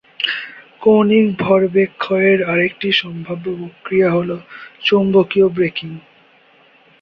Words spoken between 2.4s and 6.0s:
আরেকটি সম্ভাব্য প্রক্রিয়া হল চৌম্বকীয় ব্রেকিং।